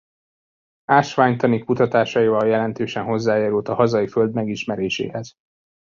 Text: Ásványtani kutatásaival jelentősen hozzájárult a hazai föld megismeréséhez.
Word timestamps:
Ásványtani 0.85 1.59
kutatásaival 1.63 2.47
jelentősen 2.47 3.03
hozzájárult 3.03 3.67
a 3.67 3.75
hazai 3.75 4.07
föld 4.07 4.33
megismeréséhez. 4.33 5.33